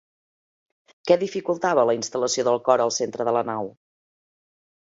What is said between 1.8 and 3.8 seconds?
la instal·lació del cor al centre de la nau?